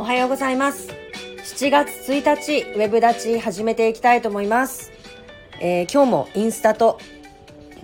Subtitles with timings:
[0.00, 0.88] おはようございます。
[1.44, 4.92] 7月1日、ウェブ立ち始めていきたいと思います。
[5.60, 6.98] えー今日もインスタと、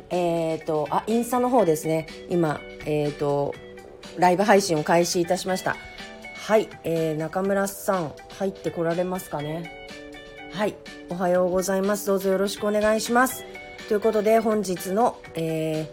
[0.09, 2.07] えっ、と、あ、インスタの方ですね。
[2.31, 3.55] 今、えっ、と、
[4.17, 5.77] ライブ配信を開始いたしました。
[6.47, 9.71] はい、えー中村さん、入ってこられますかね？
[10.53, 10.75] はい、
[11.11, 12.07] おはようございます。
[12.07, 13.45] どうぞよろしくお願いします。
[13.89, 15.87] ということで、本日の、え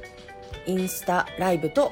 [0.65, 1.91] ーインスタライブと、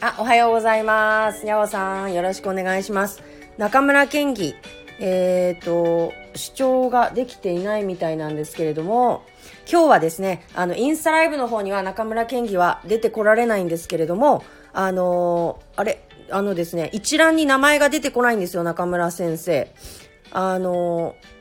[0.00, 1.44] あ、おはようございます。
[1.44, 3.20] にゃおさん、よろしくお願いします。
[3.56, 4.54] 中村県議、
[5.00, 9.24] えっ、と、主張ができていないみたいなんですけれども、
[9.68, 19.74] 今日はですね、あの、インスタライブの方には中村県議は出てこられないんですけれども、あのーあれ、あのですね、一覧に名前が出てこないんですよ、中村先生。
[20.30, 21.37] あのー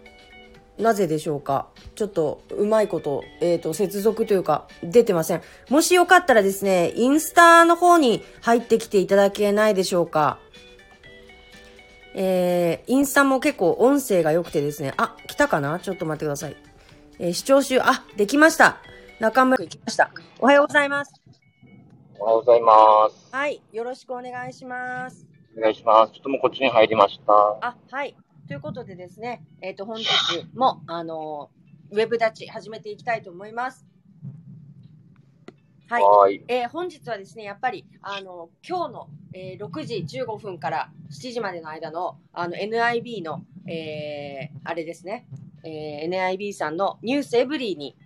[0.80, 1.68] なぜでしょうか？
[1.96, 5.42] ちょっと、うまいこと、えっ、と、接続というか、出てません。
[5.70, 10.40] もしよかったらですね、インスタの方に入ってきていただけないでしょうか？
[12.14, 15.80] えー、インスタも結構音声が良くてですね、あ、来たかな？
[15.80, 16.56] ちょっと待ってください。
[17.20, 18.78] えー視聴集、あ、できました。
[19.20, 20.12] 中村、来ました。
[20.40, 21.12] おはようございます。
[22.20, 23.30] おはようございます。
[23.32, 25.26] はい、よろしくお願いします。
[25.58, 26.14] お願いします。
[26.14, 27.34] ちょっともうこっちに入りました。
[27.34, 28.16] あ、はい。
[28.48, 30.08] ということでですね、えっ、と、本日
[30.56, 31.58] も、あのー
[31.90, 33.86] ウェブ立ち始めていきたいと思います。
[35.88, 36.04] はい。
[36.04, 36.30] は。
[36.50, 45.28] えー本日はですね、やっぱり、あの、今日の、えー6時15分から7時までの間の、あの、NIB の、えーあれですね、
[45.64, 47.98] えー NIB さんのニュースエブリーに、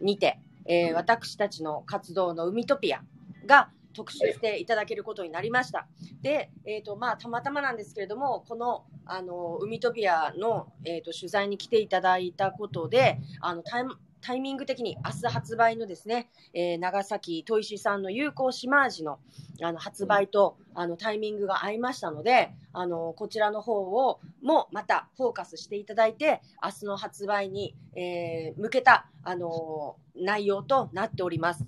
[0.00, 3.02] にて、えー私たちの活動の海トピア
[3.44, 5.86] が特集していただけることになりました。
[6.22, 19.18] で、えっ、と、まあ、たまたまなんですけれども、この、あの、海トピアの、えっ、と、取材に来ていただいたことで、あの、タイムタイミング的に明日発売のですね、えー長崎砥石さんの有効島味の
[19.62, 31.64] あの発売とあのタイミングが合いましたので、あのこちらの方をもまたフォーカスしていただいて、明日の発売に、えー向けたあの内容となっております。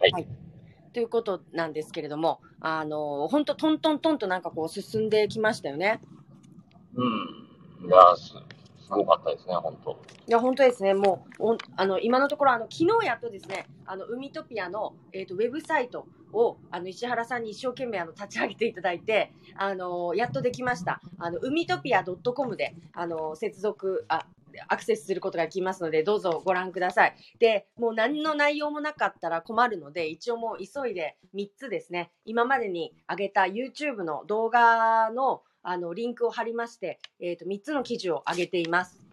[0.00, 0.47] はい
[0.98, 6.00] ということなんですけれども、あの本当トントントンとなんかこう進んできましたよね。
[6.96, 7.86] うん。
[7.86, 8.34] いやーす、
[8.82, 9.92] すごかったですね、本当。
[9.92, 9.94] い
[10.26, 10.94] や、本当ですね。
[10.94, 21.00] もう、あの、今のところ、あの、昨日やっとですね、あの、海トピアの、えっ、と、ウェブサイトを、あの、石原さんに一生懸命、あの、立ち上げていただいて、あの、やっとできました。
[21.18, 24.26] あの、海トピア .com で、あの、接続、あ、
[24.68, 27.14] アクセスすることができますので、どうぞご覧ください。
[27.38, 39.07] で、もう何の内容もなかったら困るので、一応もう急いで3つですね、今までに上げた YouTube の動画の、あの、リンクを貼りまして、えっ、と、3つの記事を上げています。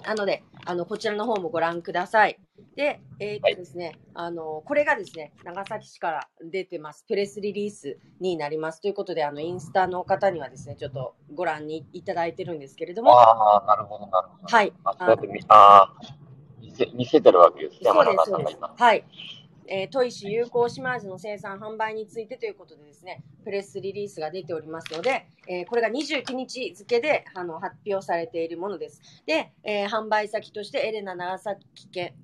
[0.00, 2.38] なので、あの、こちらの方もご覧ください。
[2.76, 8.80] で、えーっとですね、あの、これがですね、長崎市から出てます、プレスリリースになります。
[8.80, 14.56] ということで、あの、インスタの方にはですね、ちょっとご覧にいただいてるんですけれども、ああ、なるほど、なるほど。
[14.56, 14.72] はい。
[14.84, 16.22] あ、あー
[16.94, 18.58] 見せ、てるわけですね、そうです、そうです。
[18.76, 19.04] はい。
[19.66, 29.00] えー、砥石有効島味の生産販売についてということでですね、プレスリリースが出ておりますので、えーこれが29日付であの発表されているものです。
[29.26, 32.14] で、えー販売先としてエレナ長崎県、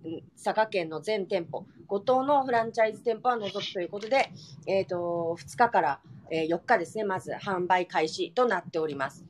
[0.42, 4.30] 佐賀県の全店舗、5棟のフランチャイズ店舗は除くということで、
[4.66, 6.00] えっ、と、2日から、
[6.30, 9.24] え4日ですね、まず販売開始となっております。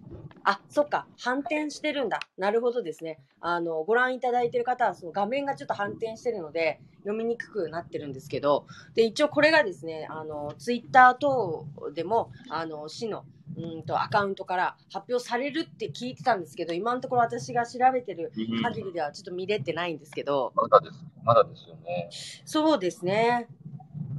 [0.51, 2.21] あ、そっか、反転してるんだ。
[2.39, 3.21] なるほどですね。
[3.41, 13.25] あの、ご覧いただいている方は、その画面がちょっと反転してるので、読みにくくなってるんですけど、で、一応これがですね、あの、ツイッター等でも、あの、市の、
[13.57, 21.05] うんと、アカウントから発表されるって聞いてたんですけど、今のところ私が調べてるうん限りではちょっと見れてないんですけど、まだです。
[21.25, 22.11] まだですよね。
[22.45, 23.49] そうですね。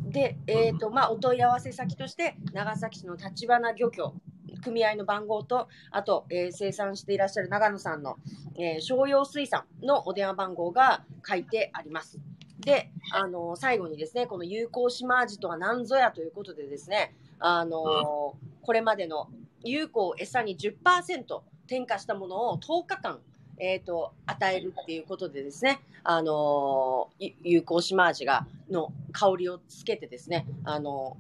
[0.06, 4.15] で、えっ、と、まあ、お問い合わせ先として、長崎市の立花漁協、
[4.63, 8.18] 組合の番号と、あと、えー生産していらっしゃる長野さんの、
[8.57, 12.19] えー商用水産のお電話番号が書いてあります。
[12.61, 19.29] で、あの最後にですね、この有効島味とは何ぞやということでですね、あのこれまでの
[19.63, 23.19] 有効を餌に10%添加したものを10日間、
[23.57, 31.17] えー、と与えるっていうことでですね、あのゆ有効島味がの香りをつけてですね、あの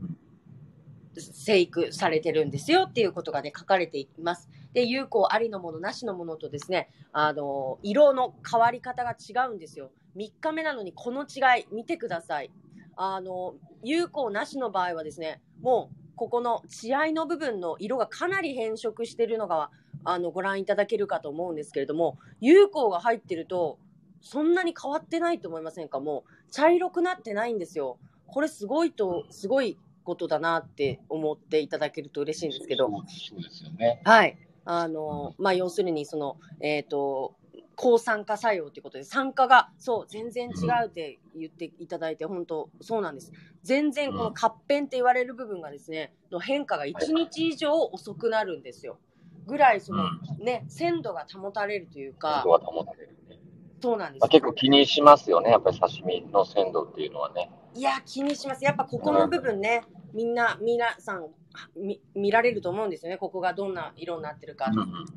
[1.15, 4.49] 生育されてるんですよっていうことがね書かれています。
[4.73, 9.91] で有効ありのものなしのものとですねあの色の変わり方が違うんですよ。
[10.15, 12.51] 3日目なのにこの違い見てください。
[12.95, 19.71] あの有効なしの場合はですねもうここの血合いの部分の色がかなり変色してるのが
[20.03, 23.79] あのご覧いただけるかと思うんですけれども有効が入ってると
[24.21, 25.99] そんなに変わってないと思いませんか？
[25.99, 27.97] もう茶色くなってないんですよ。
[28.27, 34.01] これすごいと、すごいことだなって思っていただけると嬉しいんですけど、そうそうですよね。
[34.05, 34.37] はい。
[34.71, 37.35] あの、まあ、要するに、その、えっ、と、
[37.75, 43.31] 抗酸化作用ということで、酸化が、そう、全然違うって言っていただいて、本当そうなんです。
[43.63, 48.99] 全然、この活変って言われる部分がですね、の変化が1日以上遅くなるんですよ。
[49.47, 50.03] ぐらい、その、
[50.37, 53.39] ね、鮮度が保たれるというか鮮度、は保たれるね。
[53.81, 54.29] そうなんですまあ、。
[54.29, 57.49] 結構気にしますよね、やっぱり刺身の鮮度っていうのはね。
[57.75, 58.63] いや、気にします。
[58.63, 59.83] やっぱここの部分ね、
[60.13, 61.27] みんな、皆さん、
[61.75, 63.17] み見られると思うんですよね。
[63.17, 64.71] ここがどんな色になってるか。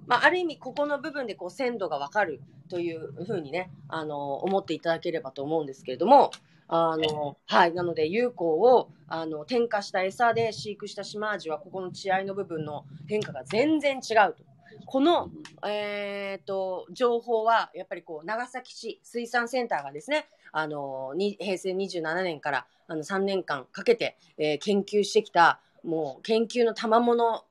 [0.07, 6.31] まあ、ある意味ここの部分でこう鮮度が分かるというふうにねあの思っていただければと思うんですけれども
[6.69, 14.45] あの、はい、なので有効をあの添加した餌で飼育したシマアジはここの血合いの部分の変化が全然違うと。
[14.87, 15.31] この、
[15.67, 27.45] えー、と情報はやっぱりこう長崎市水産センターがですねあのに平成27年からあの3年間かけて、えー研究してきたもう研究の賜物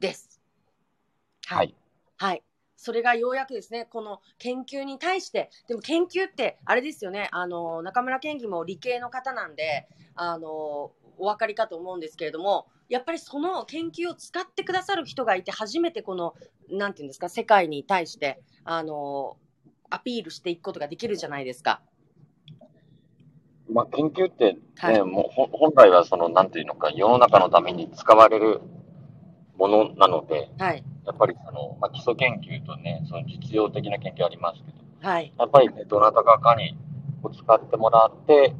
[0.00, 0.40] です。
[1.46, 1.74] はい。
[2.16, 2.42] はい。
[2.76, 9.86] それがようやくですね、この研究に対して、でも研究って、あれですよね、あの、中村県議も理系の方なんで、
[10.16, 16.34] あの、お分かりかと思うんですけれども、やっぱりその研究を使ってくださる人がいて、初めてこの、
[16.70, 19.36] なんていうんですか、世界に対して、あの、
[19.88, 21.82] アピールしていくことができるじゃないですか。
[23.72, 28.60] まあ、研究ってね、はいもうほ本来はその、なんていうのか、世の中のために使われる
[29.56, 30.84] ものなので、はい。
[31.06, 35.32] やっぱりその、まあ、基礎研究とね、その実用的な研究ありますけど、はい。
[35.38, 36.76] やっぱりね、どなたかかに
[37.30, 38.54] 使ってもらって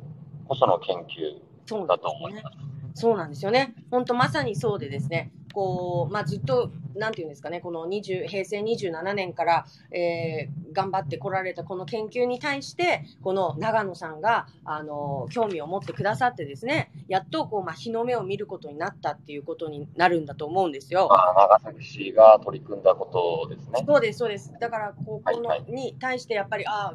[0.46, 2.56] こその研究だと思います。
[2.94, 3.74] そうなんですよね。
[3.90, 21.08] 本当まさにそうでですね、こう、まあ、ずっと、なんていうんですかね、この20平成27年から、えー頑張ってこられたこの研究に対して、この長野さんが、あの、興味を持ってくださってですね、やっと、こう、まあ、日の目を見ることになったっていうことになるんだと思うんですよ。
[21.08, 23.84] まあ、長崎市が取り組んだことですね。
[23.86, 24.52] そうです、そうです。
[24.58, 26.94] だから、ここの、はいはいに対してやっぱり、ああ、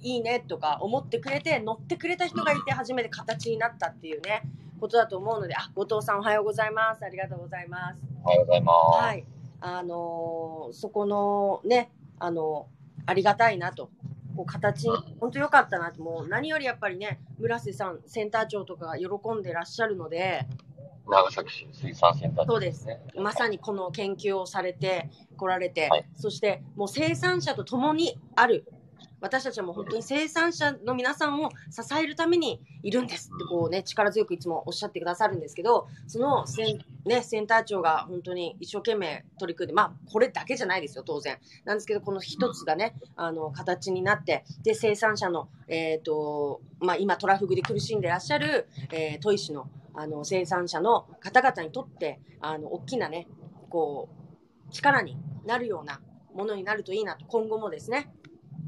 [0.00, 4.42] いいねとか思ってくれて、乗ってくれた人がいて初めて形になったっていうね、
[4.80, 7.04] ことだと思うので、あ、後藤さんおはようございます。
[7.04, 8.02] ありがとうございます。
[8.24, 9.02] おはようございます。
[9.02, 9.26] はい。
[9.60, 12.68] あのーそこのね、あの
[13.06, 13.90] ありがたいなと。
[14.36, 19.06] こう形に本当良かったなと、もう何よりやっぱりね、村瀬さん、センター長とかが喜
[19.38, 20.46] んでらっしゃるので、
[21.06, 23.00] 長崎市水産センターそうですね。
[23.16, 28.66] まさにこの研究をされてこられて、はいそしてもう生産者と共にある
[29.24, 41.38] 私たちも本当に生産者の皆さんを支えるためにいるんですってこうね力強くいつもおっしゃってくださるんですけどそのセン,、ね、センター長が本当に一生懸命取り組んでまあこれだけじゃないですよ当然。
[41.64, 53.26] なんですけどこの一つがねあの形になってで生産者の、えーとまあ、今トラフグで苦しんでらっしゃる、えー、砥石のあの生産者の方々にとってあの大きなね
[53.70, 54.10] こ
[54.68, 55.16] う力に
[55.46, 56.00] なるような
[56.34, 58.12] ものになるといいなと今後もですね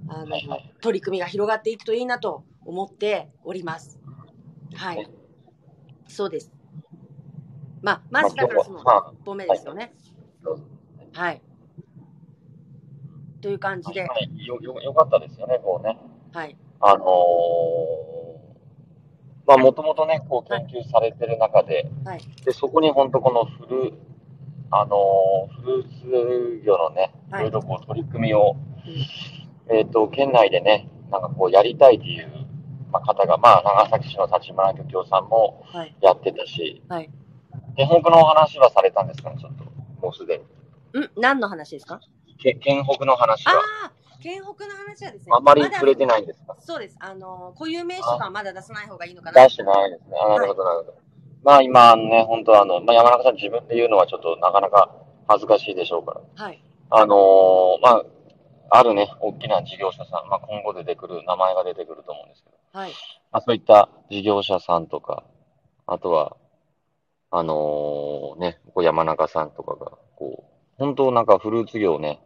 [0.08, 4.00] あのはいはい取り組みが広がっていくといいなと思っております。
[4.74, 5.08] はい、
[6.08, 6.52] そうです。
[7.82, 9.92] まあ、まずだからそのまあ一歩目ですよね。
[11.12, 11.42] はい。
[13.40, 15.98] という感じで、はいよよよかったですよね、こうね。
[16.32, 17.06] はい、あのー
[19.46, 23.92] まあ、もともとね、こう研究されてる中で、はいで、そこに本当このフル、
[24.72, 28.56] あのーフルーツ業のね、いはいろいろこう取り組みを、
[29.70, 32.28] えっ、と、県内でね、なんかこうやりたいという、
[32.92, 37.10] まあ、方が、まあ、長崎市の立花漁協さんもはい、やってたし、はい。
[37.76, 39.64] 県北のお話はされたんですかね、ちょっと。
[40.00, 40.38] もうすで
[40.94, 41.00] に。
[41.00, 41.10] ん？
[41.20, 42.00] 何の話ですか？
[42.38, 43.92] け県北の話あは、あ、
[44.22, 46.56] 県北の話はですね、あまりだ触れてないんですか？
[46.60, 46.96] そうです。
[47.00, 49.50] あの、固有名詞とかはまだ出さない方がいいのかな出。
[49.50, 50.16] してないですね。
[50.20, 50.94] あなるほど、なるほど。
[51.42, 54.90] まあ今ね、本当あの、まあ山中さん自分で言うのはちょっとなかなか
[55.28, 56.44] 恥ずかしいでしょうから。
[56.44, 58.04] はい、あのーまあ、
[58.70, 62.90] あるね、大きな事業者さん、まあ今後出てくる、名前が出てくると思うんですけど、はい、
[63.32, 65.24] まあそういった事業者さんとか、
[65.86, 66.36] あとは、
[67.30, 72.20] あのーね、こう山中さんとかが、こう、本当なんかフルーツ業をね、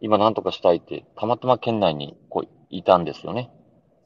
[0.00, 3.50] 今なんとかしたいって、たまたま県内にこういたんですよね。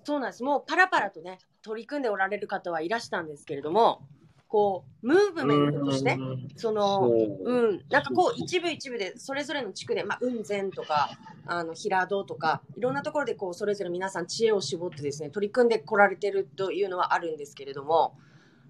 [0.04, 0.42] そうなんです。
[0.42, 4.06] もうパラパラとね、取り組んでおられる方はいらしたんですけれども、
[4.54, 6.16] こう、ムーブメントとして、
[6.54, 7.38] その、そう。
[7.44, 11.10] うん、なんかこう一部一部でそれぞれの地区で、まあ、雲仙とか
[11.44, 18.16] あの平戸とかいろんなところでこうそれぞれ皆さん知恵を絞ってですね取り組んでこられてるというのはあるんですけれども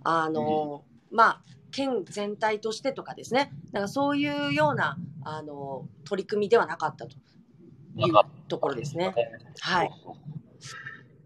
[0.04, 3.52] あの、まあ県全体としてとかですね。
[3.72, 8.14] なんかそういうようなあの取り組みではなかったという
[8.48, 9.12] ところですね。
[9.60, 9.90] はい。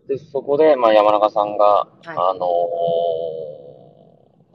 [0.08, 2.08] で、そこで、まあ、山中さんが、はい。
[2.08, 3.57] あのー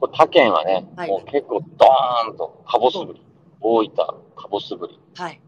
[0.04, 3.22] ここれ他県はね、はいもう結構ドーンとカボスブリ、
[3.60, 3.94] 大分
[4.36, 5.40] カボスブリ、はい。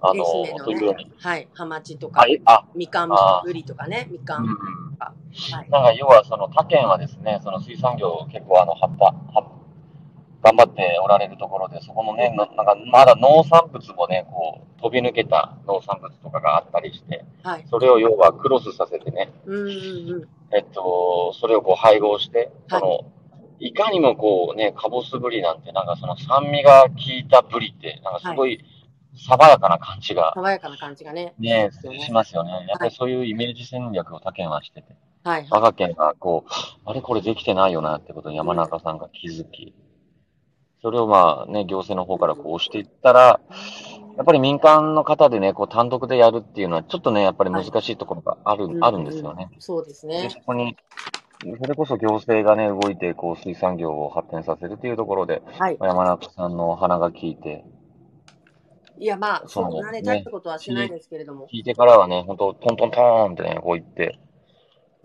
[0.00, 1.10] あの、愛媛ういうようにね、。
[1.18, 1.48] はい。
[1.54, 5.14] ハマチとかあ、、みかんあぶりとかね、みかうんんとか。
[5.52, 5.70] はい。
[5.70, 9.50] なんか要はその他県はですね、その水産業結構あの、はった、は
[10.42, 17.64] 頑張っておられるところで、そこのね、ななんかまだ農産物もね、こう、飛び抜けた農産物とかがあったりして、はい。
[17.70, 20.28] それを要はクロスさせてね、うんうんうん。
[20.52, 23.12] えっと、それをこう配合して、はいその、
[23.58, 28.64] いかにもこうね、カボスブリなんて、なんかその酸味が効いたブリって、なんかすごい
[29.16, 31.34] 爽やかな感じが爽やかな感じがね。
[31.38, 32.66] ね、ねしますよね。
[32.68, 35.40] やっぱりそういうイメージ戦略を他県はしてて、はい。
[35.42, 35.48] はい。
[35.50, 36.50] 我が県がこう、
[36.84, 39.74] あれこれできてないよなってことに山中さんが気づき、
[40.82, 43.40] それをまあね、行政の方からこう押していったら、
[44.16, 49.48] やっぱり民間の方でね、こう単独でやるっていうのは、ちょっとね、やっぱり難しいところがある、あるんですよね。
[49.52, 49.60] うう。
[49.60, 50.40] そうですで、ねそ。
[50.40, 50.76] こに、
[51.60, 55.76] それこそ行政がね、動いて、こう、水産業を発展させるっていうところで、はい。
[55.78, 57.64] まあ山中さんの鼻が効いて、
[58.98, 61.42] いや、まあ、そそうんなね、大したことはしないですけれども。
[61.42, 64.18] 効いてからはね、本当トントントーンってね、こう言って、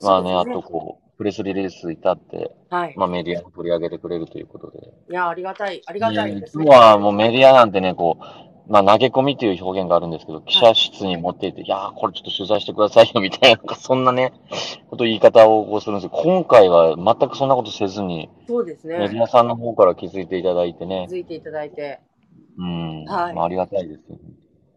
[0.01, 2.93] まあね、ねとこう、プレスリリース至って、はい。
[2.95, 4.79] まあメディアも取り上げてくれるということで。
[5.09, 6.63] いや、ありがたい、ありがたいですね。
[6.63, 14.33] いつもはもうメディアなんてね、こう、まあ投げ込みっていう表現があるんですけど、記者室に持っていって、いやー、これちょっと取材してくださいよ、 みたいな、なんかそんなね、
[14.89, 19.19] こと言い方をこうするんですけど、今回は全くそんなことせずに、そうですメデね。
[19.19, 21.99] ィアさんの方から気づいていただいてね気、づいていただいて、
[22.57, 24.21] うん、はいまあありがたいですよね。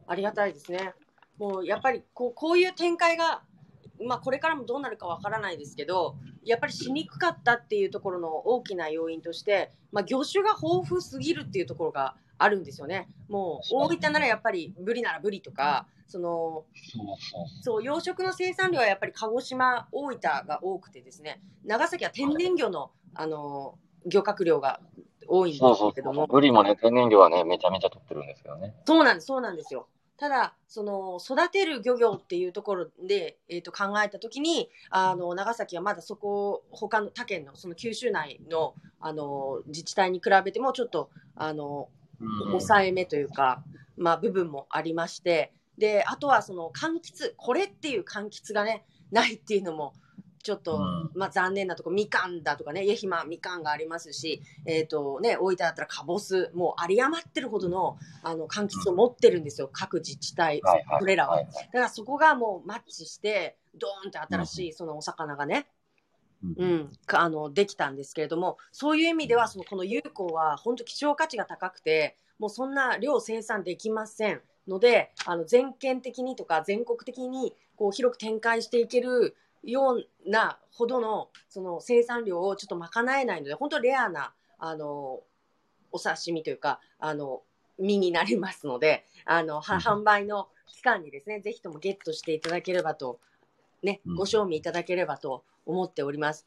[0.06, 0.94] ありがたいですね。
[1.38, 3.42] もう、やっぱり、こう、こういう展開が、
[4.06, 13.08] まあ、これからもどうなるかわからないですけど、やっぱりしにくかったっていうところの大きな要因として、まあ、魚種が豊富すぎるっていうところがあるんですよね。
[13.28, 16.64] もう、大分ならやっぱり、ブリならブリとか、その、
[17.62, 24.80] そう養殖の生産量はやっぱり鹿児島、大分が多くてですね、長崎は天然魚の、あの、漁獲量が
[25.26, 25.62] 多いんです
[25.94, 28.74] けども、ブリもね、天然魚はね、めちゃめちゃ取ってるんですけどね。
[28.86, 29.88] そうなんです、そうなんですよ。
[30.16, 42.03] ただ、その育てる漁業っていうところで、えー、と考えたときにあの、長崎はまだそこ、他の他県の、その九州内のあの自治体に比べても、ちょっとあのうん
[42.52, 43.62] 抑えめというか、
[43.96, 49.94] まあ、部分もありまして、であとはその柑橘、これっていう柑橘がね、ないっていうのも、
[50.44, 51.10] ちょっと、うん。
[51.14, 61.00] まあ、残念なところ、みかんだとかね、愛媛みかんがありますし、えっ、とね、大分だったらかぼす、もう有り余ってるほどのあの柑橘を持ってるんですよ、各自治体、はいはい。
[61.00, 61.36] これらは。
[61.36, 65.66] はいだからそこがもうマッチして、ドーンって新しいそのお魚がね、
[66.56, 85.20] うんあのできたんですけれども、そういう意味では、そのこの有効は本当希少価値が高くて、もうそんな量生産できませんので、あの全県的にとか全国的にこう広く展開していけるようなほどのその生産量をちょっと賄えないので、本当レアなあの
[85.92, 87.42] お刺身というか、あの
[87.78, 93.18] 身になりますので、あのは販売の期間にですね、ぜひともゲットしていただければと、
[93.84, 96.46] ね、うんご賞味いただければと思っております。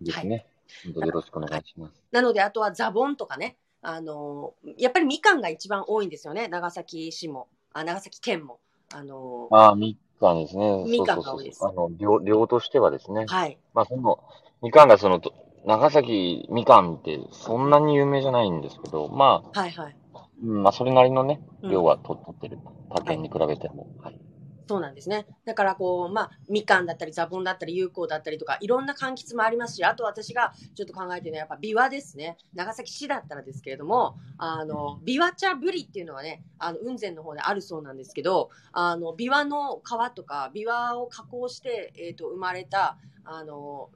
[0.00, 0.46] ですね。
[0.84, 2.02] 本当よろしくお願いします。
[2.10, 8.58] なので、あとはザボンとかね、あのやっぱりみかんが一番多いんですよね、長崎市も、あ長崎県も。
[8.94, 10.84] あのああ、みかんですね。
[10.84, 13.26] みかんが多いですそうあの、量、量としてはですね。
[13.26, 14.20] はい、まあ、その、
[14.62, 15.34] みかんがその、と
[15.66, 19.96] 長崎みかんってそんなに有名じゃないんですけど、まあ、はい、はい。
[20.44, 22.58] うんまあ、それなりのね、うん量は取取ってる。
[22.88, 23.88] 他県に比べても。
[24.02, 24.20] はい。
[24.68, 25.26] そうなんですね。
[25.44, 32.36] だからこう、まあ、みかんだったり、ザボンだったり、有効だったりとか、いろんな柑橘もありますし、あと私がちょっと考えてるのは、やっぱビワですね。
[32.54, 43.90] 長崎市だったらですけれども、あの、ビワ茶ブリっていうのはね、あの、雲仙の方であるそうなんですけど、あの、ビワの皮とか、ビワを加工して、えっ、と、生まれた、あの、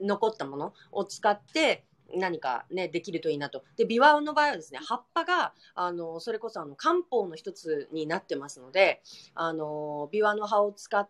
[0.00, 3.64] 残ったものを使って、何かね、できるといいなと。
[3.76, 9.02] で、ビワの場合はですね、葉っぱが、あの、それこそあの、漢方の一つになってますので、
[9.34, 11.08] あの、ビワの葉を使っ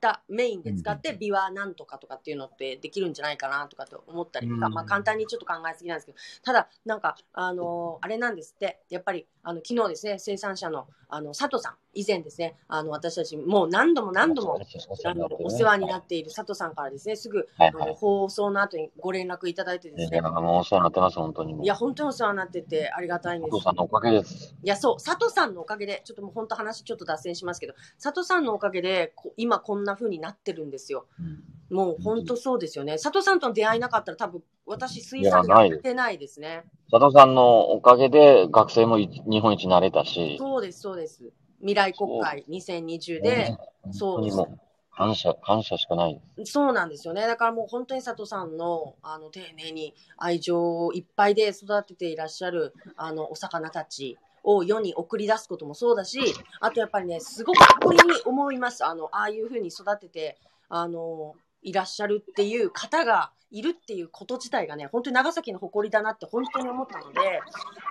[0.00, 14.60] た、メインで使って、ビワなんとかとかっていうのってできるんじゃないかなとかと思ったりとか、うんまあ簡単にちょっと考えすぎなんですけど、ただ、なんか、あの、あれなんですって、やっぱり、あの、昨日ですね、生産者の、あの、佐藤さん、以前ですね、あの、私たち、もう何度も何度も、
[15.04, 21.64] あの、お世話になっっている佐藤さんからですね、すぐ、はいあの、放送の後にご連絡いただいてですねいや、、もうお世話になってます、本当に。
[21.64, 23.64] いや、本当にお世話になっててありがたいんですお父。
[23.64, 24.54] さんのおかげです。
[24.62, 31.06] いや、そう、佐藤さんのおかげで、ちょっともう本当話ちょっと脱線しますけど、佐藤さんのおかげで、こ今こんな風になってるんですよ。
[31.18, 32.92] うんもう本当そうですよね。
[32.92, 36.64] 佐藤さんとの出会いなかったら多分、私水産やってないですね。
[36.90, 41.32] 佐藤さんのおかげで学生もい日本一になれたし、そうです、そうです。
[41.60, 43.56] 未来国会2020で、
[43.90, 44.58] そう本当にもう、
[44.94, 46.52] 感謝、感謝しかないです。
[46.52, 47.26] そうなんですよね。
[47.26, 56.20] だからもう本当に佐藤さんの、あの、丁寧に愛情いっぱいで育てていらっしゃる、あの、お魚たちを世に送り出すこともそうだし、
[56.60, 58.86] あとやっぱりね、すごく誇りに思います。
[58.86, 60.38] あの、ああいうふうに育てて、
[60.68, 67.38] あの、いらっしゃるっていう方がいるっていうこと自体がね、本当に長崎の誇りだなって本当に思ったので、や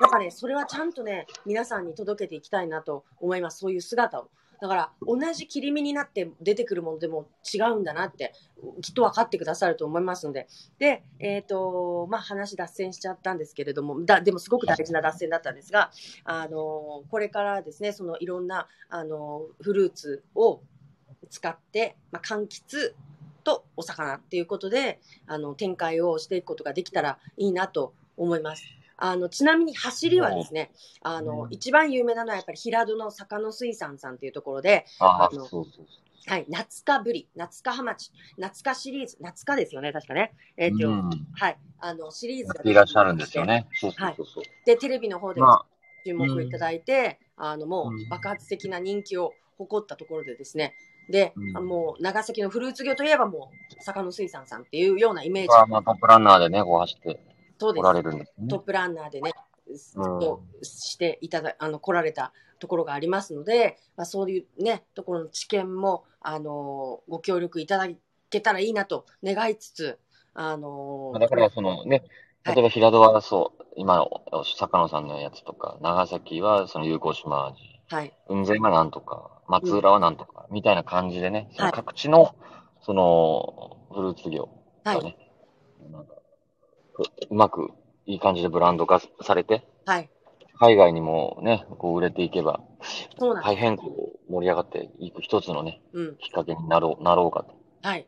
[0.08, 3.60] っぱね、それはちゃんとね、皆さんに届けていきたいなと思います。
[3.60, 4.30] そういう姿を。
[4.62, 8.34] だから、同じ切り身になって出てくるものでも違うんだなって、
[8.82, 10.48] きっと分かってくださると思いますので。
[10.80, 15.92] で、えっ、と、まあ、話脱線しちゃったんですけれども、だ、でもすごく大事な脱線だったんですが、
[16.24, 20.62] あの、これからですね、そのいろんな、あの、フルーツを
[21.30, 22.94] 使って、まあ、柑橘
[23.44, 28.64] とお魚っていうことで、あの、展開をしていくことができたらいいなと思います。
[28.98, 30.72] あの、ちなみに走りはですね、
[31.02, 35.86] あのう、ん一番有名なのはやっぱり平戸の坂野水産さんっていうところで、ああ、あのそうそう。
[36.28, 40.34] はい、夏かぶり、夏かハマチ、夏かシリーズ、夏かですよね、確かね。
[40.58, 41.10] えっ、と、うん。
[41.34, 43.46] はい、あの、シリーズがいらっしゃるんですよ。
[43.46, 43.68] ね。
[43.74, 44.44] そうそうそうそう。
[44.66, 45.66] で、テレビの方でもま
[46.04, 50.74] 注目いただいて、あの、もう爆発的な人気を誇ったところでですね、
[51.10, 57.20] で、うんあもう長崎のフルーツ業といえばもう、坂野水産さんっていうようなイメージ、あ、まあ、トップランナーでね、こう走って
[57.58, 57.82] そうです。
[57.82, 57.94] おら。
[57.94, 58.48] れるんですね。
[58.48, 59.34] トップランナーでね、
[59.96, 60.20] うん。
[60.20, 67.88] としていただ、あの、来られたところがありますので、まあ、そういうね、ところの知見も、あの、ご協力いただ
[68.30, 70.00] けたらいいなと願いつつ、
[70.34, 72.04] あの、だから、そのね、
[72.44, 72.56] はい。
[72.56, 74.06] 例えば平戸はそう、今、
[74.58, 77.58] 坂野さんのやつとか、長崎はその有効島味、
[77.90, 81.74] はい、雲仙はなんとか、松浦はなんとか、みたいな感じでね、そのはい。
[81.74, 82.36] 各地の、
[82.82, 84.50] その、フルーツ業
[84.84, 85.18] はい、がね、
[85.92, 86.16] なんか
[87.04, 87.72] ううまく
[88.06, 90.10] いい感じでブランド化されて、はい、
[90.60, 92.62] 海外にもね、こう売れていけば、
[93.20, 93.44] そうなん。
[93.44, 97.56] 大変こう盛り上がっていく一つのね、うん、きっかけになろう、なろうかと。
[97.82, 98.08] はい。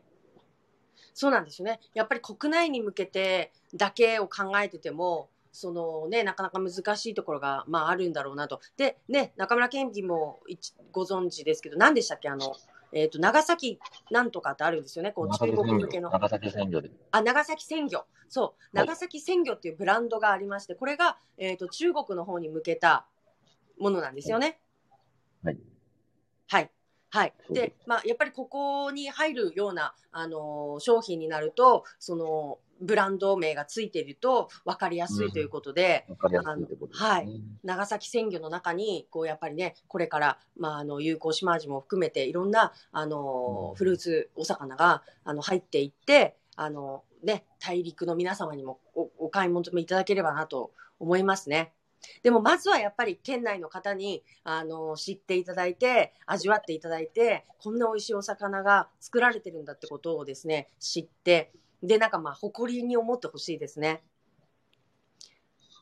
[1.14, 1.80] そうなんですよね。
[1.94, 8.60] やっぱり国内に向けてだけを考えてても、そのね、なかなか難しいところが、まあ、あるんだろうなと。
[8.76, 12.28] で、ね、中村健二も一ご存知ですけど、何でしたっけ？
[12.28, 12.54] あの、
[12.92, 13.78] えっ、と、長崎
[14.10, 15.12] なんとかってあるんですよね。
[15.12, 16.10] こう、中国向けの。
[16.10, 16.90] 長崎鮮魚で。
[17.10, 18.06] あ、長崎鮮魚。
[18.28, 18.44] そう。
[18.44, 23.06] はい長崎鮮魚っていうブランドがありまして、これが、えっ、と、中国の方に向けた
[23.78, 24.60] ものなんですよね。
[25.42, 25.58] はい。
[26.48, 26.70] はい。
[27.10, 27.34] はい。
[27.50, 36.06] で、まあ、やっぱりここに入るような、あのー商品になると、その、ブランド名がついていると分かりやすいということで。
[36.92, 37.28] はい
[37.64, 51.72] 長崎鮮魚の中に、こう、やっぱりね、これから、まあ、あの、有効島味も含めて、いろんな、あのーうんフルーツ、お魚が、あの、入っていって、あの、ね、大陸の皆様にもおお買い求めいただければなと思いますね。
[52.22, 64.02] でも、まずはやっぱり県内の方に、あの、知っていただいて、味わっていただいて、こんな美味しいお魚が作られてるんだってことをですね、知って、で、なんかまあ、誇りに思ってほしいですね。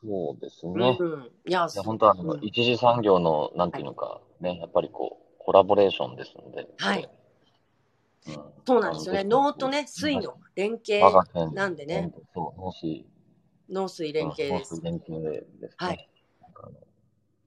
[0.01, 0.97] そうですね。
[0.99, 1.31] うん。
[1.47, 6.67] いや、いや本当はあの、うん一次産業の、なんていうのか、ね、やっぱりこう、コラボレーションですので。
[6.77, 7.09] はい
[8.27, 8.33] うん。
[8.65, 9.23] そうなんですよね。
[9.23, 12.11] 脳とね、水の連我携、なんでね。
[12.33, 13.05] そう、農水。
[13.69, 15.11] 脳水連携ですうん農水。
[15.13, 15.75] 連携ですね。
[15.77, 16.09] はい。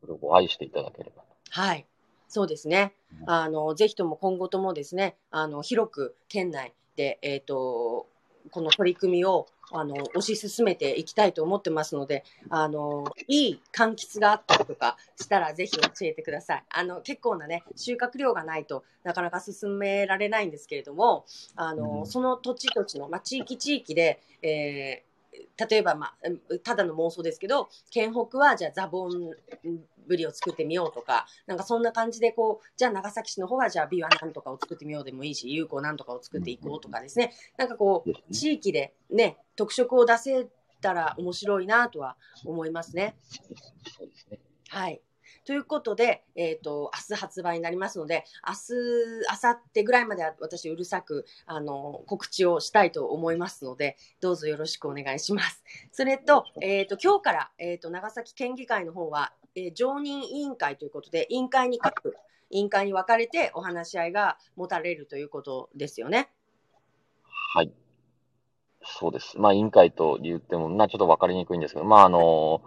[0.01, 1.25] それを愛していただければ。
[1.51, 1.87] はい。
[2.29, 3.25] そうですねう。
[3.25, 8.09] んあの、ぜひとも今後ともですね、あの、広く県内で、えっ、と、
[8.51, 16.65] この取り組みを、あの、推し進めていきたいと思ってますので、あの、いい柑橘があったりとかしたら、ぜひ教えてください。
[16.71, 21.25] あの、結構なね、収穫量がないとなかなか進められないんですけれども、
[21.55, 26.15] あの、うんその土地土地の、まあ、地域地域で、えー例えば、まあ、
[26.49, 29.33] うんただの妄想ですけど、県北はじゃあザボン
[30.07, 37.33] ブリを作ってみようとか、なんかそんな感じでこう、じゃあ長崎市の方はじゃあビワなんとかを作ってみようでもいいし、有効なんとかを作っていこうとかですね。
[37.57, 40.49] なんかこう、地域でね、特色を出せ
[40.81, 43.17] たら面白いなとは思いますね。
[43.97, 44.39] そうですね。
[44.69, 45.01] はい。
[45.47, 55.63] ということで、えっ、と、明日発売になりますので、明日、明後日ぐらいまで私うるさく、あの、告知をしたいと思いますので、どうぞよろしくお願いします。
[55.93, 62.15] それと、えっ、と、今日から、えっ、と、長崎県議会の方は、えー常任委員会ということで、委員会に各
[62.51, 66.29] 委員会に分かれてお話し合いが持たれるということですよね。
[67.23, 67.73] はい。
[68.83, 69.39] そうです。
[69.39, 72.63] まあ、委員会と言っても、まあ、ちょっとわかりにくいんですけど、まあ、あの、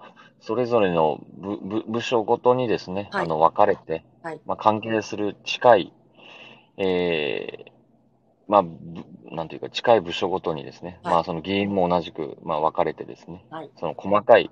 [0.46, 5.94] それぞれの部部部署ごとにですね、はいあの、分かれて、はいまあ、関係する近い、
[6.78, 7.72] えー
[8.50, 8.72] まあ、ぶ
[9.32, 14.52] なんていうか、近い部署ごとにですね、はいまあ、その議員も同じく、まあ、分かれてですね、はいその細かい、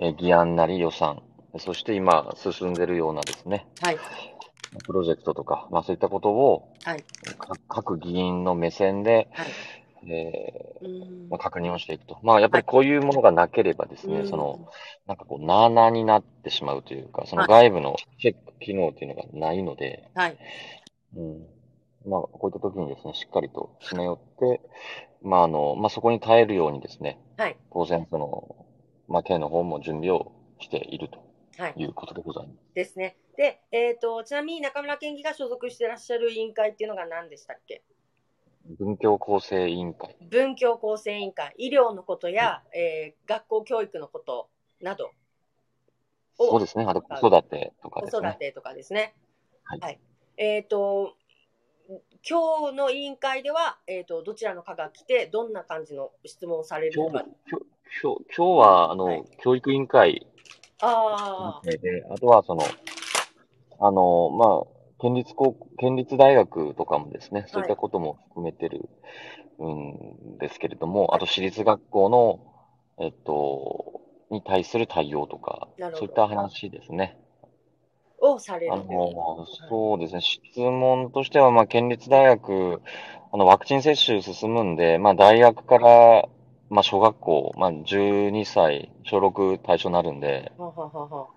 [0.00, 1.22] えー議案なり予算、
[1.58, 3.98] そして今進んでるようなですね、はい。
[4.84, 7.04] プロジェクトとか、まあそういったことを、はい。
[7.38, 9.46] か各議員の目線で、はい。
[10.06, 12.18] えうーまあ、確認をしていくと。
[12.22, 14.68] まあやっぱりこういうものがなければですね、うんその、
[15.06, 20.38] なんかこう、なあなあになってしまうというか、そのはい外部のチェック機能っていうのがないので、はい。
[21.16, 21.46] うん。
[22.06, 24.60] まあ、こういった時にですね、しっかりと詰め寄って、
[25.22, 27.56] まあ、あの、まあ、そこに耐えるようにですね、はい。
[27.72, 28.66] 当然、その、
[29.06, 31.18] まあ、県の方も準備をしていると
[31.58, 31.74] はい。
[31.76, 32.58] いうことでございます。
[32.74, 33.16] ですね。
[33.36, 37.82] で、えっ、と、ちなみに中村県議が所属してらっしゃる委員会っていうのが何でしたっけ？
[38.78, 40.16] 文教構成委員会。
[40.30, 44.48] 文教構成委員会、医療のことや、えー学校教育のこと
[44.80, 45.10] など
[46.38, 46.84] をそうですね。
[46.86, 48.38] あと、子育てとか子ですね育。
[48.38, 49.14] てとかですね。
[49.64, 49.98] はい
[50.36, 51.16] えっ、と、
[52.28, 57.24] 今日の委員会では、えっ、と、どちらの課が来て、どんな感じの質問をされるのか。
[58.00, 60.26] 今日、今日、は、あの、はい教育委員会
[60.80, 62.62] ああ、で、あとは、その、
[63.80, 68.88] あの、まあ、県立高校、県立大学とかもですね、そういったことも含めてる
[69.62, 72.40] んですけれども、あと私立学校の、
[72.98, 77.16] えっと、に対する対応とかそういった話ですね。
[78.20, 82.82] をされるあの、そうですね、質問としては、まあ、県立大学、
[83.32, 86.28] あの、ワクチン接種進むんで、まあ、大学から、
[86.68, 91.28] まあ、小学校、まあ、12歳、小6対象になるんで、はははは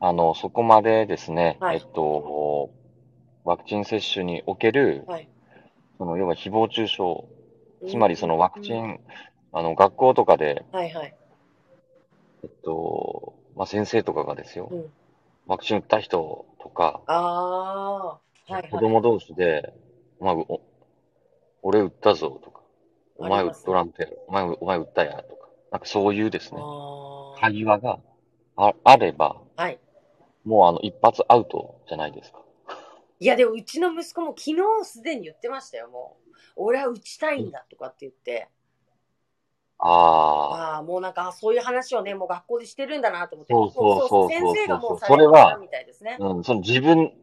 [0.00, 1.76] あの、そこまでですね、はい。
[1.76, 2.70] えっと、
[3.44, 5.28] ワクチン接種における、はい。
[5.98, 7.02] その、要は誹謗中傷、
[7.88, 9.00] つまりそのワクチうんン、
[9.52, 11.14] あの、学校とかで、はいはい。
[12.42, 14.84] えっと、まあ、先生とかがですよ、うん
[15.46, 18.70] ワクチン打った人とか、ああ、はいはい。
[18.70, 19.74] 子供同士で、
[20.18, 20.60] お前、お
[21.62, 22.60] 俺打ったぞとか、
[23.18, 26.60] お前打っとらんてやろ、お前、お前打ったやとか、なんかそういうですね、
[27.40, 27.98] 会話が
[28.56, 29.78] ああれば、はい。
[30.44, 32.38] もうあの、一発アウトじゃないですか。
[33.24, 36.34] いや、でもうちの息子も昨日すでに言ってましたよ、もう。
[36.56, 38.50] 俺は打ちたいんだとかって言って。
[39.78, 43.54] ああ、ああ、もうなんか、そういう話をね、もう学校でしてるんだなと思って。
[43.54, 46.18] そうそうそうそう先生がもうさそれはたみたいですね。
[46.20, 47.14] うん、その自分、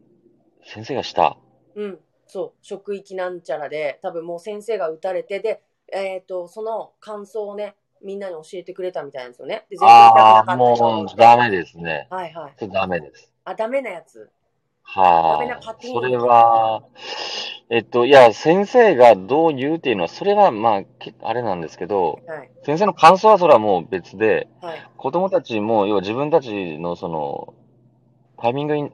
[0.64, 1.36] 先生がした。
[1.76, 5.62] うん、そう、職域なんちゃらで、多分もう先生が打たれて、で、
[5.92, 9.66] えっ、と、その感想をね、みんなに教えてくれたみたいなんですよね。
[9.70, 12.08] で、全然痛くなああ、かったよもうダメですね。
[12.10, 12.54] はいはい。
[12.58, 13.32] それダメです。
[13.44, 14.32] あ、ダメなやつ。
[14.82, 16.82] はあ、それは、
[17.70, 22.50] えっと、いや、先生がどう言うっていうのは、それはまあ、けあれなんですけど、はい。
[22.64, 24.86] 先生の感想はそれはもう別で、はい。
[24.96, 27.54] 子供たちも、要は自分たちのその、
[28.38, 28.90] タイミングに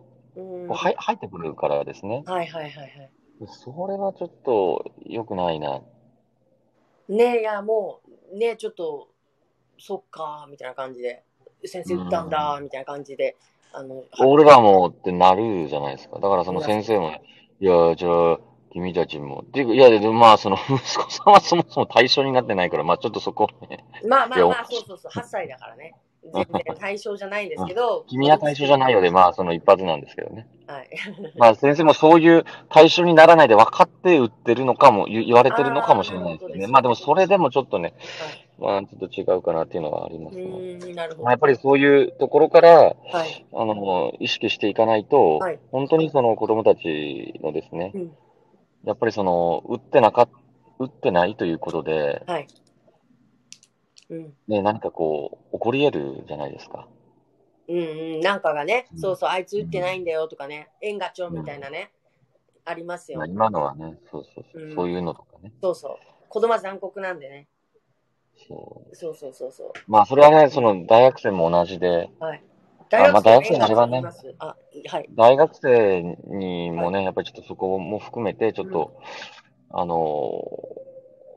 [0.68, 2.22] 入入ってくるからですね。
[2.26, 3.10] はいはいはいはい。
[3.46, 5.80] それはちょっと良くないな。
[7.08, 8.00] ねいや、も
[8.32, 9.08] う、ねちょっと、
[9.78, 11.22] そっか、みたいな感じで、
[11.64, 13.36] 先生打ったんだ、みたいな感じで、
[13.72, 16.18] あの、俺らもってなるじゃないですか。
[16.18, 17.22] だからその先生もね、
[17.60, 18.38] いや、じゃあ、
[18.72, 19.44] 君たちも。
[19.46, 25.94] っていうか、いや、でもまあ、その、 息子さんはそもそも対象になってないから、まあ、ちょっとそこをね、まあまあまあ、そうそうそう、8歳だからね。
[26.22, 28.04] 全然対象じゃないんですけど。
[28.08, 30.46] 君は対象じゃないようで、まあ、その一発なんですけどね。
[30.66, 30.88] はい。
[31.36, 36.66] まあ、先生もそういう対象にならないで分かって売ってるのかも、言言われてるのかもしれないですけどね。
[36.66, 37.94] まあ、でもそれでもちょっとね、
[38.58, 40.94] はい、まあ、ちょっと違うかなっていうのはありまうすね。
[40.94, 41.22] なるほど。
[41.24, 43.46] まあ、やっぱりそういうところから、はい。
[43.54, 48.12] あの、意識していかないと、はい本当にその子供たちのですね、うん。
[48.84, 50.28] やっぱりその、打ってなかっ、
[50.78, 52.46] 打ってないということで、はい。
[54.10, 54.34] うん。
[54.46, 56.88] ね、何かこう、起こり得るじゃないですか。
[57.68, 57.82] うんう
[58.18, 58.20] ん。
[58.20, 61.92] なんかがね、うんそうそう、あいつ打ってないんだよとかね、縁がちょみたいなね、
[62.64, 63.26] ありますよまあ。
[63.26, 65.52] 今のはね、そうそうそう、うんそういうのとかね。
[65.60, 65.96] そうそう。
[66.28, 67.48] 子供は残酷なんでね。
[68.48, 68.96] そう。
[68.96, 69.72] そうそうそうそう。
[69.86, 72.42] まあ、それはね、その、大学生も同じで、はい。
[72.90, 74.02] 大学生縁があれはね
[74.38, 74.56] あ、
[74.88, 75.08] はい。
[75.10, 78.98] 大学生にもね、やっぱりちょっとそこも含めて、ちょっと、
[79.70, 80.87] あのー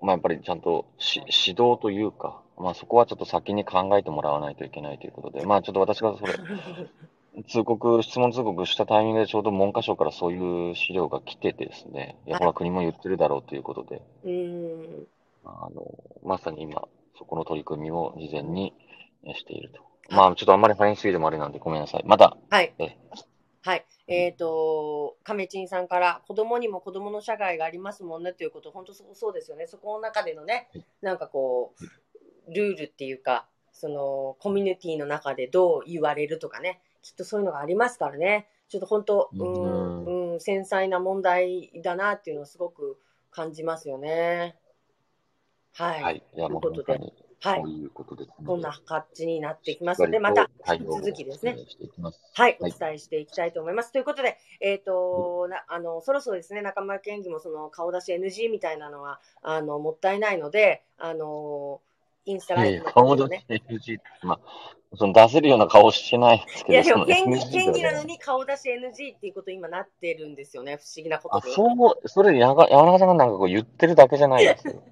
[0.02, 6.34] まあ、やっぱりちゃんとし指導というか、まあ、そこはちょっと先に考えてもらわないといけないということで、まあ、ちょっと私がそれ、
[7.48, 15.08] 通告、質問通告したタイミングでちょうど文科省からそういう資料が来ててですね、いや、ほら、国も言ってるだろうということで、うーん。
[15.46, 15.86] あの、
[16.24, 16.88] まさに今、
[17.18, 18.74] そこの取り組みを事前に
[19.26, 19.82] えしていると。
[20.10, 22.04] まあ、ちょっとあんまり早すぎてもあれなんでごめんなさい。
[22.06, 22.98] また、はいえ。
[23.64, 23.86] はい。
[24.08, 29.68] えっ、と、亀珍さんから、子供にも子供の社会がありますもんねということ、本当そうそうですよね。
[29.68, 38.48] そこの中でのねはい、なんかこう、ルールっていうか、その、コミュニティの中でどう言われるとかね、きっとそういうのがありますからね。
[38.70, 42.98] ちょっと本当、うん、うん、繊細な問題だなっていうのをすごく
[43.30, 44.56] 感じますよね。
[45.74, 46.04] はい。
[46.04, 46.24] はい。
[46.36, 47.68] いや、もうということで本当に、はいと。
[47.68, 48.36] いうことですね。
[48.46, 51.58] こんな感じになってきますので、また続きですね。
[52.34, 53.92] はい、おはい伝えしていきたいと思います。
[53.92, 61.82] ということで、えっ、となあの、そろそろですね、中村県議もその顔出し NG みたいなのは、あの、もったいないので、あの、
[62.26, 63.40] インスタライいやいやブの顔出。
[63.40, 71.54] し NG まあ、その出せるような顔してないですけど、いや、でも県議 NG 県議なのに顔出し NG っていうこと今なってるんですよね、不思議なことあ、に。
[71.54, 74.84] そう、それ、やが山中さんがなんかこう言ってるだけじゃないですよ。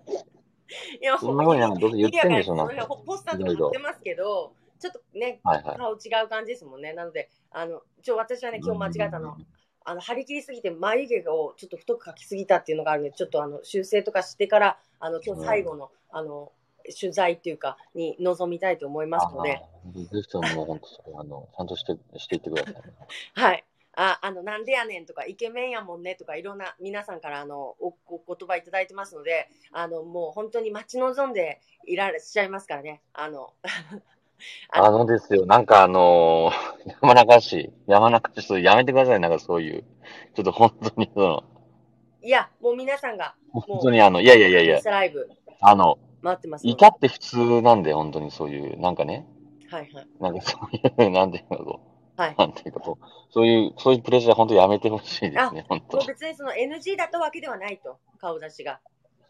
[1.02, 2.66] いや、そんなふうになんかどうせ言ってんでしょ、な。
[2.86, 5.78] ポスターとか貼ってますけど、ちょっとね、はいはい。
[5.78, 6.94] 顔違う感じですもんね。
[6.94, 9.38] なので、あの、ちょ、私はね、今日間違えたの。
[9.86, 16.52] あの張り切りすぎて眉毛をちょっと太く描きすぎたっていうのがあるのでちょっとあの修正とかしてからあの今日最後の,、あの
[17.00, 22.76] 取材っていうかに臨みたいと思いますので、あーぜひとももう本当それあの、ちゃんとして、していってください。
[23.34, 23.66] はい。
[24.02, 33.02] ああのなんでやねんとかイケメンやもんねとかいろんな皆さんからあのおお言葉いただいてますのであのもう本当に待ち望んでいらっしゃいますからね。
[33.14, 33.52] あの
[34.72, 39.84] ああのですよ、なんかあのー山中市、山中市、ちょっとやめてください、なんかそういう、
[40.34, 41.44] ちょっと本当にその、
[42.22, 44.80] いやもう皆さんが本当にあの、いやいやいやいや。
[44.80, 46.66] ライブあの、待ってます。
[46.66, 49.28] ので至って普通なんで、本当にそういう、なんかね、
[49.70, 50.08] はいはい。
[50.22, 52.36] なんかそういう、なんていうかこう、はい。
[52.38, 52.82] なんていうか
[53.30, 56.06] そういう、そういうプレッシャー本当やめてほしいですね、本当。
[56.06, 58.82] 別にその NG だったわけではないと顔出しが。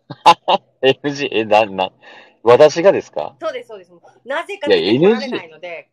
[0.81, 1.91] NG、え、な、な、
[2.41, 3.35] 私がですか？
[3.39, 3.91] そうです、そうです。
[4.25, 5.89] なぜかいや出てこられないので、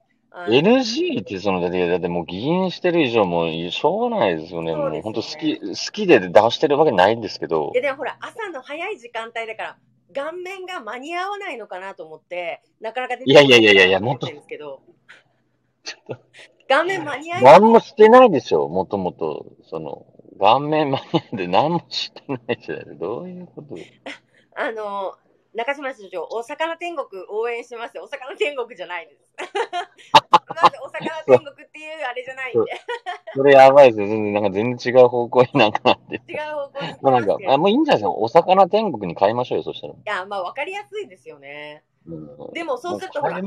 [0.49, 4.73] ?NG ってその、だって、もう議員してる以上もうしょうがないですよね。
[4.73, 4.91] そうね。
[4.93, 7.73] もう本当好き、好きで出してるわけないんですけど。
[7.75, 9.79] いや、でもほら、朝の早い時間帯だから、
[10.15, 14.81] 顔面が間に合わないのかなと思って、なかなか出ていやいやいやいやいやこないと思ってるんですけど、
[16.69, 19.47] 顔面間に合い何もしてないでしょ、もともと。
[19.71, 20.07] その、
[20.39, 23.77] 顔面マニアで何もしてないじゃないどういうこと？
[24.55, 25.15] あの、
[25.55, 28.05] 中島社長、お魚天国応援してますよ。
[28.05, 29.23] お魚天国じゃないです。
[30.63, 32.73] まず、お魚天国っていうあれじゃないんで、
[33.35, 34.09] それやばいですよ。
[34.09, 36.17] 全然、なんか全然違う方向になんかなって。
[36.31, 38.11] 違う方向に行ってもうなんかあもういいんじゃないですか。
[38.11, 39.95] お魚天国に変えましょうよ、そしたら。
[39.95, 41.85] いや、まあ、わかりやすいですよね。
[42.09, 43.41] うんでもそうするとほら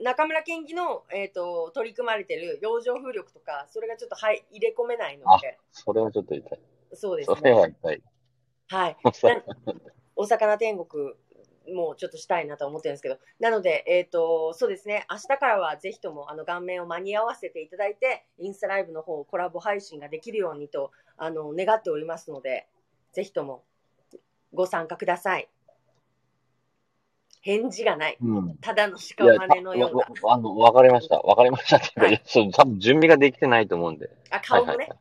[0.00, 6.60] 中村県議の、えー、と取り組まれてる洋上風力とか、それがちょっと、はい、入れ込めないので、それはちょっと痛い。
[6.94, 7.74] そうですそれはね。
[7.82, 8.02] 痛い。
[8.68, 8.96] はい。
[10.16, 11.14] お魚天国
[11.68, 22.66] もちょっとしたいなと思ってるんですけど、なので、えっ、と、そうですね、明日からはぜひともあの顔面を間に合わせていただいて、インスタライブの方、コラボ配信ができるようにとあの願っておりますので、
[23.12, 23.64] ぜひとも
[24.52, 25.48] ご参加ください。
[27.42, 28.16] 返事がない。
[28.20, 28.56] うん。
[28.58, 30.32] ただの屍のような。
[30.32, 31.18] あの、わかりました。
[31.20, 34.10] わかりましたっていうか、はいいや、そう、多分準備ができてないと思うんで。
[34.30, 34.94] あ、顔もねはいは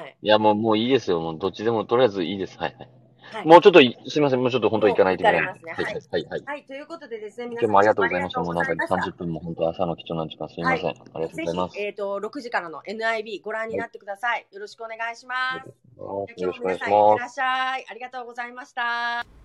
[0.00, 0.02] い。
[0.02, 0.16] はい。
[0.22, 1.20] いや、もう、もういいですよ。
[1.20, 2.58] もう、どっちでも、とりあえずいいです。
[2.58, 2.88] はいはい。
[3.32, 3.46] はい。
[3.46, 4.40] もうちょっとい、すみません。
[4.40, 5.40] もうちょっと本当行かないといけない。
[5.40, 6.42] ねはいはいはい。
[6.44, 8.40] はい、ということでですね、皆今日もありがとうございました。
[8.40, 10.86] もうなんかがとうございま30分も本当朝の貴重な時間すみません。
[10.88, 11.82] ありがとうごぜざいますひ、。
[11.82, 14.46] えっ、と、6時からの NIB ご覧になってください。
[14.50, 15.66] よろしくお願いします。
[15.66, 15.74] よ
[16.08, 17.26] ろ今しくお願いしますら。
[17.26, 17.86] っしゃい。
[17.88, 19.41] ありがとうございました。